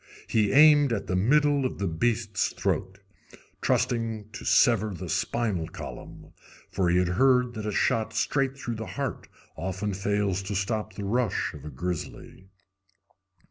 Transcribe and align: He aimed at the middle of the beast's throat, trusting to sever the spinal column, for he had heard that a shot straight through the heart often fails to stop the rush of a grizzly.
He 0.25 0.51
aimed 0.51 0.91
at 0.91 1.05
the 1.05 1.15
middle 1.15 1.63
of 1.63 1.77
the 1.77 1.85
beast's 1.85 2.51
throat, 2.53 2.99
trusting 3.61 4.31
to 4.31 4.43
sever 4.43 4.95
the 4.95 5.07
spinal 5.07 5.67
column, 5.67 6.33
for 6.71 6.89
he 6.89 6.97
had 6.97 7.09
heard 7.09 7.53
that 7.53 7.67
a 7.67 7.71
shot 7.71 8.11
straight 8.13 8.57
through 8.57 8.77
the 8.77 8.87
heart 8.97 9.27
often 9.55 9.93
fails 9.93 10.41
to 10.41 10.55
stop 10.55 10.93
the 10.93 11.05
rush 11.05 11.53
of 11.53 11.65
a 11.65 11.69
grizzly. 11.69 12.47